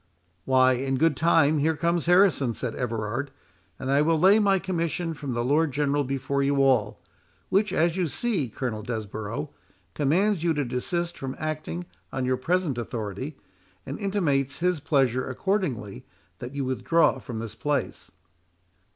[0.45, 3.29] "Why, in good time here comes Harrison," said Everard,
[3.77, 6.99] "and I will lay my commission from the Lord General before you all;
[7.49, 9.51] which, as you see, Colonel Desborough,
[9.93, 13.37] commands you to desist from acting on your present authority,
[13.85, 16.03] and intimates his pleasure accordingly,
[16.39, 18.09] that you withdraw from this place."